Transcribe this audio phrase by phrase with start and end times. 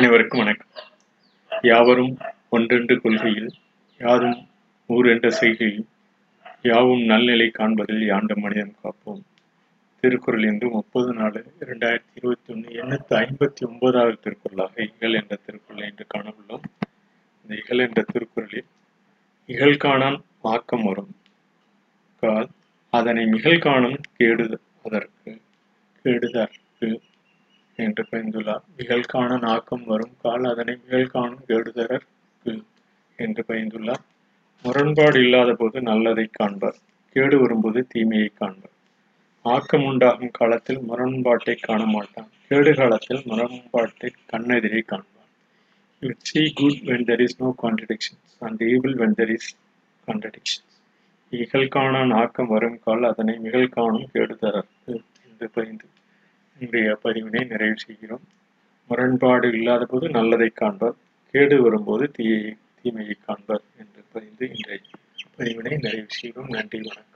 [0.00, 0.84] அனைவருக்கும் வணக்கம்.
[1.62, 2.18] யாவரும்
[2.50, 3.50] ஒன்றென்று கொள்கையில்
[3.98, 4.48] யாரும்
[4.88, 5.86] ஊரென்ற செய்கையில்
[6.62, 9.20] யாவும் நல்நிலை காண்பதில் யாண்ட மனிதம் காப்போம்.
[10.00, 16.06] திருக்குறள் என்று முப்பது நாலு இரண்டாயிரத்தி இருபத்தி ஒன்று எண்ணூத்தி ஐம்பத்தி ஒன்பதாவது திருக்குறளாக இகழ் என்ற திருக்குறளை என்று
[16.14, 16.64] காணவுள்ளோம்.
[17.42, 18.66] இந்த இகழ் என்ற திருக்குறளில்
[19.46, 21.16] இகழ்காணான் ஆக்கம் வரும்.
[22.20, 22.48] கால்
[22.90, 25.40] அதனை நிகழ்காணும் கேடு அதற்கு
[26.04, 26.58] கேடுதார்.
[27.80, 28.62] என்று பயந்துள்ளார்.
[28.76, 30.16] நிகழ்காண நாக்கம் வரும்.
[30.22, 32.62] கால் அதனை நிகழ்காணும் கேடுதரற்கு
[33.16, 34.04] என்று பயந்துள்ளார்.
[34.62, 36.78] முரண்பாடு இல்லாத போது நல்லதை காண்பார்.
[37.12, 38.76] கேடு வரும்போது தீமையை காண்பார்.
[39.42, 42.28] ஆக்கம் உண்டாகும் காலத்தில் முரண்பாட்டை காண மாட்டான்.
[42.48, 45.08] கேடு காலத்தில் முரண்பாட்டை கண்ணெதிரை காண்பான்.
[46.00, 46.14] You
[46.54, 49.46] good good when there is no contradictions and evil when there is
[50.06, 50.68] contradictions.
[51.30, 52.78] இகழ்காணான் ஆக்கம் வரும்.
[52.84, 55.86] கால் அதனை மிகழ்காணும் கேடுதற்கு என்று பயந்து
[56.60, 58.20] இன்றைய பதிவினை நிறைவு செய்கிறோம்.
[58.88, 60.96] முரண்பாடு இல்லாத போது நல்லதை காண்பார்
[61.30, 64.80] கேடு வரும்போது தீயை தீமையை காண்பார் என்று பதிந்து இன்றைய
[65.38, 66.48] பதிவினை நிறைவு செய்கிறோம்.
[66.48, 67.09] நன்றி வணக்கம்.